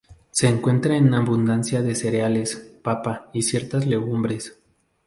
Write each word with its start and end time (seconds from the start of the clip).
Se 0.31 0.47
encuentra 0.47 0.97
en 0.97 1.13
abundancia 1.13 1.77
en 1.77 1.95
cereales, 1.95 2.55
papa 2.81 3.29
y 3.33 3.43
ciertas 3.43 3.85
legumbres. 3.85 4.57